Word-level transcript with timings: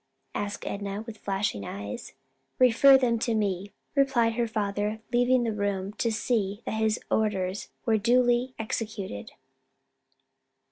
asked 0.33 0.65
Enna 0.65 1.03
with 1.03 1.19
flashing 1.19 1.63
eyes. 1.63 2.13
"Refer 2.57 2.97
them 2.97 3.19
to 3.19 3.35
me," 3.35 3.71
replied 3.93 4.33
her 4.33 4.47
father 4.47 4.99
leaving 5.13 5.43
the 5.43 5.53
room 5.53 5.93
to 5.93 6.11
see 6.11 6.63
that 6.65 6.81
his 6.81 6.99
orders 7.11 7.69
were 7.85 7.99
duly 7.99 8.55
executed. 8.57 9.33